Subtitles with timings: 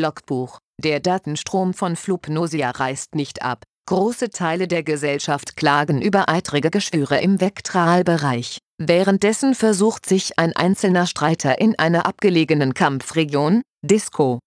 [0.00, 0.58] Logbuch.
[0.82, 3.62] Der Datenstrom von Flugnosia reißt nicht ab.
[3.88, 8.58] Große Teile der Gesellschaft klagen über eitrige Geschwüre im Vektralbereich.
[8.78, 14.40] Währenddessen versucht sich ein einzelner Streiter in einer abgelegenen Kampfregion, Disco.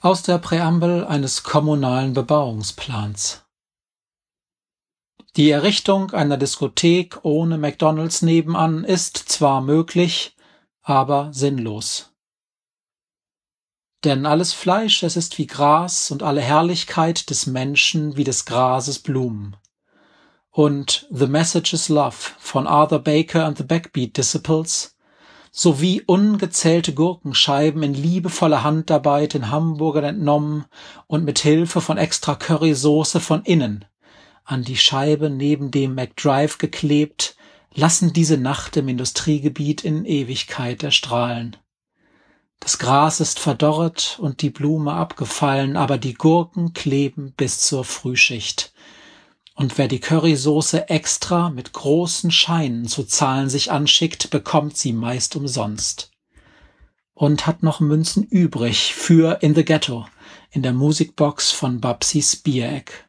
[0.00, 3.44] Aus der Präambel eines kommunalen Bebauungsplans.
[5.36, 10.34] Die Errichtung einer Diskothek ohne McDonalds nebenan ist zwar möglich,
[10.82, 12.15] aber sinnlos.
[14.04, 18.98] Denn alles Fleisch, es ist wie Gras und alle Herrlichkeit des Menschen wie des Grases
[18.98, 19.56] Blumen.
[20.50, 24.96] Und The Message is Love von Arthur Baker and the Backbeat Disciples
[25.50, 30.66] sowie ungezählte Gurkenscheiben in liebevoller Handarbeit in Hamburgern entnommen
[31.06, 33.86] und mit Hilfe von extra Currysoße von innen
[34.46, 37.36] an die Scheibe neben dem McDrive geklebt,
[37.74, 41.56] lassen diese Nacht im Industriegebiet in Ewigkeit erstrahlen.
[42.60, 48.72] Das Gras ist verdorret und die Blume abgefallen, aber die Gurken kleben bis zur Frühschicht.
[49.54, 55.36] Und wer die Currysoße extra mit großen Scheinen zu zahlen sich anschickt, bekommt sie meist
[55.36, 56.10] umsonst.
[57.14, 60.06] Und hat noch Münzen übrig für In the Ghetto
[60.50, 63.08] in der Musikbox von Babsis Biereck.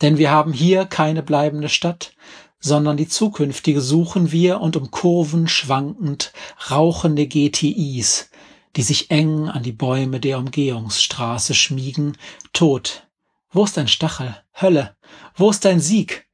[0.00, 2.14] Denn wir haben hier keine bleibende Stadt,
[2.60, 6.32] sondern die zukünftige suchen wir und um Kurven schwankend
[6.70, 8.30] rauchende GTIs,
[8.76, 12.16] die sich eng an die Bäume der Umgehungsstraße schmiegen,
[12.52, 13.06] tot.
[13.50, 14.36] Wo ist dein Stachel?
[14.60, 14.96] Hölle!
[15.34, 16.28] Wo ist dein Sieg?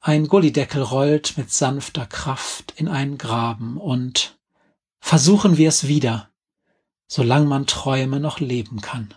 [0.00, 4.36] Ein Gullideckel rollt mit sanfter Kraft in einen Graben und
[5.00, 6.30] versuchen wir es wieder,
[7.06, 9.14] solang man Träume noch leben kann.